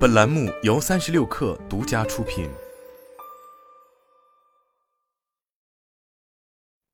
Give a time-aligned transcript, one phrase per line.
[0.00, 2.48] 本栏目由三十六氪独家出品。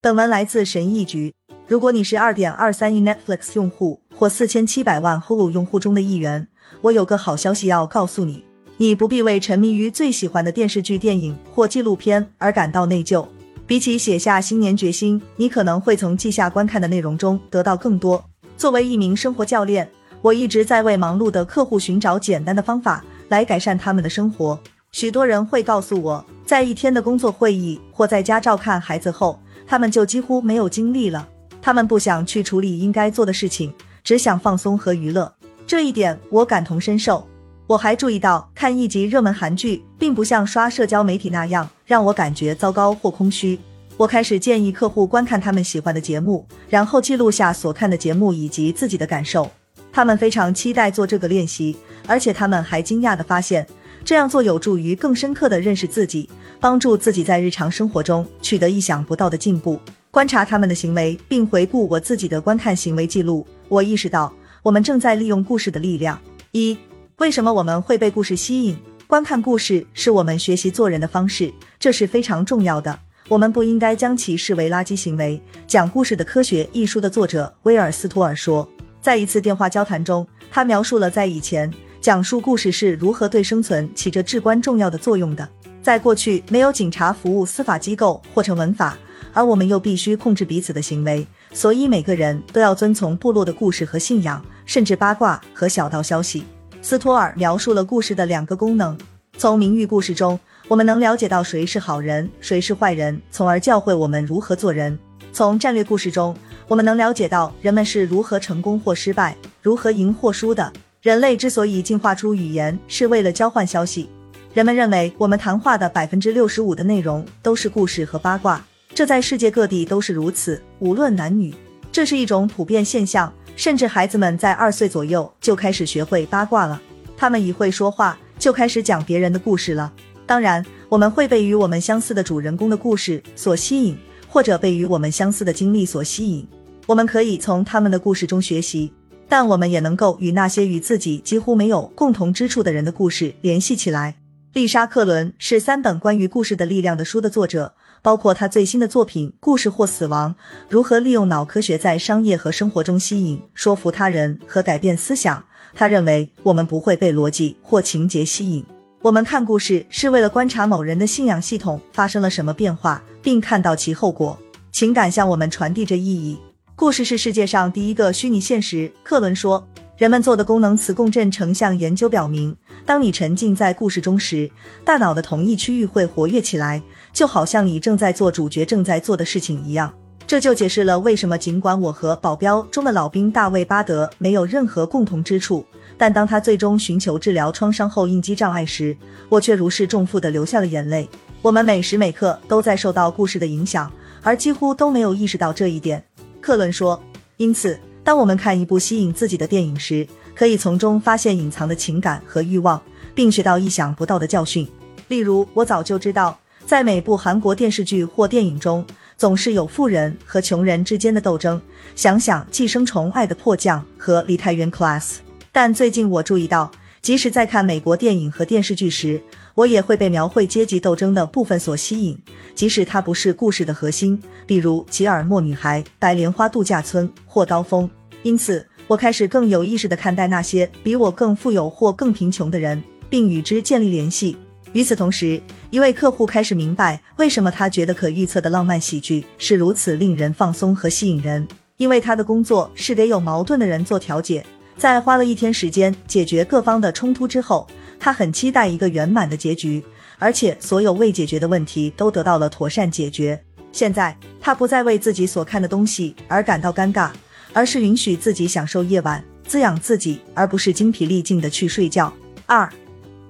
[0.01, 1.32] 本文来自神译局。
[1.69, 6.48] 如果你是二点二三亿 Netflix 用户或四千七百万 Hulu 用户中的一员，
[6.80, 8.45] 我有个好消息要告诉你：
[8.79, 13.25] 你不必为沉迷于最喜欢的电视剧、电影或纪录片而感到内疚。
[13.68, 18.25] 比起写下新年决心，你可能会从记下观看的内容中得到更多。
[18.57, 19.88] 作为一名生活教练。
[20.23, 24.59] 我一直在为忙碌的客户寻找简单的方法来改善他们的生活。
[24.93, 31.29] 许多人会告诉我，在一天的工作会议或在家照看孩子后，他们就几乎没有精力了。
[31.61, 35.33] 他们不想去处理应该做的事情，只想放松和娱乐。
[35.67, 37.27] 这一点我感同身受。
[37.67, 43.59] 我还注意到，看一集热门韩剧并不像刷社交媒体那样让我感觉糟糕或空虚。
[43.97, 49.51] 我开始建议客户观看他们喜欢的节目，然后记录下所看的节目以及自己的感受。
[49.97, 51.75] 他们非常期待做这个练习，
[52.06, 53.67] 而且他们还惊讶地发现，
[54.05, 56.28] 这样做有助于更深刻地认识自己，
[56.61, 59.81] 帮助自己在日常生活中取得意想不到的进步。
[60.11, 64.31] 观察他们的行为，并回顾我自己的观看行为记录，我意识到
[64.62, 66.20] 我们正在利用故事的力量。
[66.53, 66.77] 一、
[67.17, 68.77] 为什么我们会被故事吸引？
[69.07, 73.01] 观看故事是我们学习做人的方式，这是非常重要的。
[73.29, 75.41] 我们不应该将其视为垃圾行为。
[75.67, 78.69] 《讲故事的科学》一书的作者威尔斯托尔说。
[79.07, 85.48] 在一次电话交谈中，他描述了在以前讲述故事是如何对生存起着至关重要的作用的。
[85.81, 88.98] 在过去，没有警察服务、司法机构或成文法，
[89.33, 96.45] 而我们又必须控制彼此的行为，所以每个人都要遵从部落的故事和信仰，甚至八卦和小道消息。
[96.83, 98.98] 斯托尔描述了故事的两个功能：
[99.39, 104.98] 从名誉故事中，我们能了解到谁是好人，谁是坏人，从而教会我们如何做人；
[105.33, 106.37] 从战略故事中，
[106.69, 110.73] 我们能了解到人们是如何成功或失败，如何赢或输的。
[111.00, 114.08] 人类之所以进化出语言，是为了交换消息。
[114.53, 121.55] 人们认为我们谈话的百分之六十五的内容都是故事和八卦，这在世界各地都是如此，无论男女。
[121.92, 126.80] 这是一种普遍现象，甚至孩子们在二岁左右就开始学会八卦了。
[127.17, 129.92] 他们一会说话，就开始讲别人的故事了。
[130.26, 133.96] 当然，我们会被与我们相似的主人公的故事所吸引，
[134.36, 136.47] 或者被与我们相似的经历所吸引。
[136.84, 138.92] 我们可以从他们的故事中学习，
[139.30, 144.16] 但我们也能够与那些与自己几乎没有共同之处的人的故事联系起来。
[144.52, 150.34] 丽莎·克伦是三本关于故事的力量的书的作者，包括她最新的作品《故事或死亡：
[150.68, 155.38] 如何利用脑科学在商业和生活中吸引、说服他人和改变思想》。
[155.74, 158.62] 他认为我们不会被逻辑或情节吸引，
[159.06, 164.36] 我们看故事是为了观察某人的信仰系统发生了什么变化，并看到其后果。
[164.72, 166.36] 情感向我们传递着意义。
[166.74, 169.64] 故事是世界上第一个虚拟现实，克伦说。
[169.96, 174.50] 人们做的功能磁共振成像研究表明，当你沉浸在故事中时，
[174.84, 179.94] 大脑的同一区域会活跃起来，就好像你正在做主角正在做的事情一样。
[180.26, 185.64] 这就解释了为什么尽管我和《保镖》中的老兵大卫·巴德没有任何共同之处，
[185.97, 188.97] 但当他最终寻求治疗创伤后应激障碍时，
[189.28, 191.09] 我却如释重负地流下了眼泪。
[191.42, 196.03] 我们每时每刻都在受到故事的影响，而几乎都没有意识到这一点。
[196.41, 197.00] 克伦说
[197.38, 200.04] ：“因此，当我们看一部吸引自己的电影时，
[200.34, 202.82] 可以从中发现隐藏的情感和欲望，
[203.15, 204.66] 并学到意想不到的教训。
[205.06, 206.36] 例如，我早就知道，
[206.66, 208.84] 在每部韩国电视剧或电影中，
[209.16, 211.60] 总是有富人和穷人之间的斗争。
[211.94, 215.03] 想想《寄生虫：爱的迫降》和《梨泰院 Class》。
[215.50, 219.21] 但最近我注意到，即使在看美国电影和电视剧时，
[219.54, 222.19] 我也会被描绘阶级斗争的部分所吸引，
[222.54, 227.88] 即使它不是故事的核心，比如《吉尔莫女孩》《白莲花度假村》或《刀锋》。
[228.22, 234.37] 因此，我开始更有意识地看待那些比我更富有或更贫穷的人，并与之建立联系。
[234.76, 241.48] 与此同时，一位客户开始明白为什么他觉得可预测的浪漫喜剧是如此令人放松和吸引人，
[241.78, 244.44] 因为他的工作是给有矛盾的人做调解。
[244.76, 247.66] 在花了一天时间解决各方的冲突之后。
[247.98, 249.83] 他很期待一个圆满的结局，
[250.18, 253.42] 而且所有未解决的问题都得到了妥善解决。
[253.72, 257.09] 现在他不再为自己所看的东西而感到尴尬，
[257.55, 262.12] 而是允许自己享受夜晚，滋养自己，而不是精疲力尽的去睡觉。
[262.45, 262.71] 二，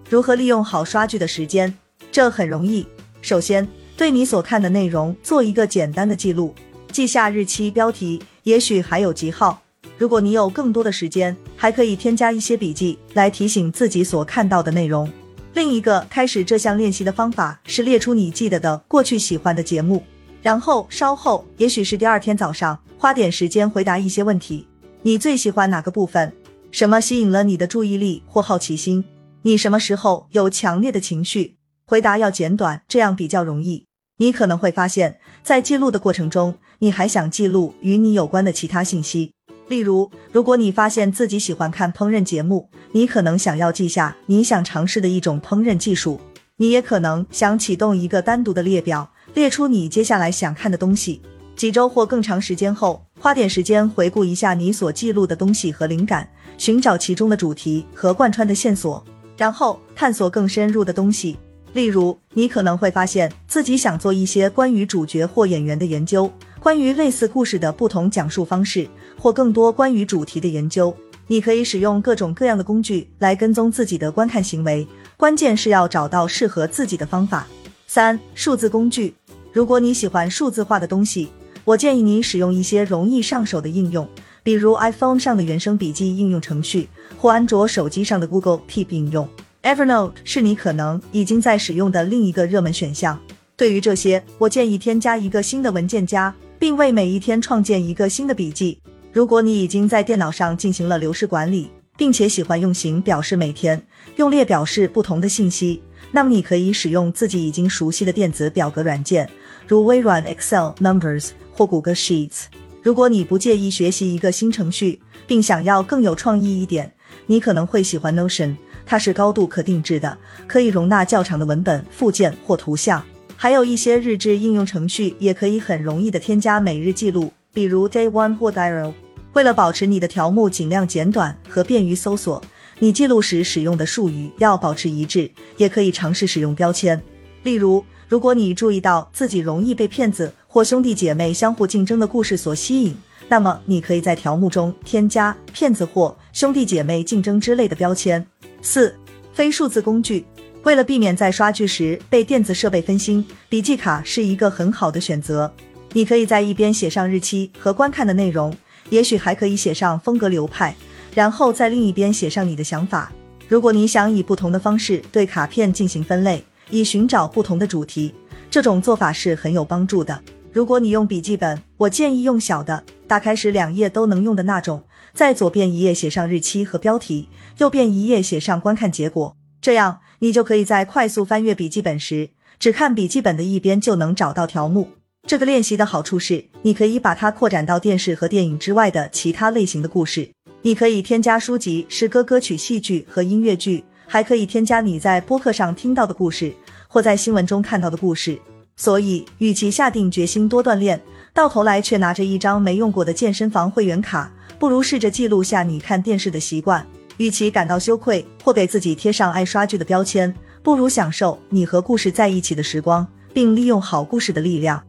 [0.08, 1.72] 如何利用好刷剧的时间？
[2.12, 2.86] 这很容易。
[3.20, 3.66] 首先，
[3.96, 6.54] 对你所看的内容做一个简单的记录，
[6.92, 9.60] 记下日期、标题，也许还有记号。
[9.98, 15.10] 如果你有更多的时间，还可以添加一些笔记来提醒自己所看到的内容。
[15.54, 20.04] 另一个开始这项练习的方法是列出你记得的过去喜欢的节目，
[20.42, 24.68] 然后稍后，也许是第二天早上，花点时间回答一些问题。
[25.02, 26.32] 你最喜欢哪个部分？
[26.70, 29.02] 什么吸引了你的注意力或好奇心？
[29.46, 31.58] 你什么时候有强烈的情绪？
[31.86, 33.86] 回答要简短，这样比较容易。
[34.16, 39.30] 你可能会发现，在记录的过程中，你还想记录与你有关的其他信息。
[39.68, 46.20] 例如，如果你发现自己喜欢看烹饪节目，你可能想要记下你想尝试的一种烹饪技术。
[46.56, 51.22] 你也可能想启动一个单独的列表，列出你接下来想看的东西。
[51.54, 56.28] 几周或更长时间后，花点时间回顾一下你所记录的东西和灵感，
[56.58, 59.02] 寻找其中的主题和贯穿的线索，
[59.36, 61.36] 然后探索更深入的东西。
[61.72, 68.88] 例如，你可能会发现自己想做一些关于主角或演员的研究，关于类似故事的不同讲述方式，
[69.18, 70.96] 或更多关于主题的研究。
[71.26, 74.86] 你可以使用各种各样的工具来跟踪自己的观看行为，
[75.16, 77.46] 关键是要找到适合自己的方法。
[77.86, 79.14] 三、数字工具。
[79.52, 81.28] 如果你喜欢数字化的东西，
[81.64, 84.08] 我建议你使用一些容易上手的应用，
[84.42, 89.28] 比如 iPhone 上的原生笔记应用程序，或安卓手机上的 Google Keep 应用。
[89.62, 93.18] Evernote 是你可能已经在使用的另一个热门选项。
[93.56, 98.78] 对于这些，我建议添加一个新的文件夹，并为每一天创建一个新的笔记。
[99.12, 103.82] 如果你已经在电脑上进行了流式管理，并且喜欢用行表示每天，
[104.16, 105.82] 用列表示不同的信息，
[106.12, 109.28] 那么你可以使用自己已经熟悉的电子表格软件，
[109.66, 112.44] 如微软 Excel、Numbers 或谷歌 Sheets。
[112.82, 116.92] 如果你不介意学习一个新程序，并想要更有创意一点，
[117.26, 118.56] 你可能会喜欢 Notion。
[118.84, 120.16] 它是高度可定制的，
[120.46, 123.02] 可以容纳较长的文本、附件或图像。
[123.36, 128.92] 还有一些日志应用程序也可以很容易的添加每日记录，比如 Day One 或 Diary。
[129.32, 132.40] 为了保持你的条目尽量简短和便于搜索，
[132.78, 137.02] 你记录时使用的术语要保持一致，也可以尝试使用标签。
[137.42, 142.96] 例如，如果你注意到自己容易被骗子或兄弟姐妹相互竞争的故事所吸引，
[143.28, 148.22] 那么你可以在条目中添加“骗子”或“兄弟姐妹竞争”之类的标签。
[148.60, 148.94] 四、
[149.32, 150.22] 非数字工具。
[150.64, 155.50] 为了避免在刷剧时被电子设备分心，笔记卡是一个很好的选择。
[155.94, 158.54] 你可以在一边写上日期和观看的内容，
[158.90, 160.76] 也许还可以写上风格流派，
[161.14, 163.10] 然后在另一边写上你的想法。
[163.48, 168.12] 如果你想以不同的方式对卡片进行分类，以寻找不同的主题，
[168.50, 170.20] 这种做法是很有帮助的。
[170.52, 174.84] 如果你用笔记本，我建议用小的，打开时两页都能用的那种。
[175.12, 184.90] 在左边一页写上日期和标题，右边一页写上观看结果，这样你就可以在快速翻阅笔记本时，只看笔记本的一边就能找到条目。
[185.26, 190.28] 这个练习的好处是，你可以把它扩展到电视和电影之外的其他类型的故事。
[190.62, 196.52] 你可以添加书籍、诗歌、歌曲、戏剧和音乐剧，还可以添加你在播客上听到的故事
[196.86, 198.38] 或在新闻中看到的故事。
[198.76, 201.00] 所以，与其下定决心多锻炼，
[201.36, 204.32] 到头来却拿着一张没用过的健身房会员卡。
[204.58, 206.84] 不如试着记录下你看电视的习惯。
[207.18, 214.82] 与其感到羞愧或给自己贴上爱刷剧的标签，不如享受你和故事在一起的时光，并利用好故事的力量。